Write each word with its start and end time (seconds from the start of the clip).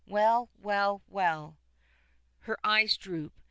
"Well, 0.07 0.49
well, 0.59 1.03
well!" 1.09 1.59
Her 2.39 2.57
eyes 2.65 2.97
droop. 2.97 3.35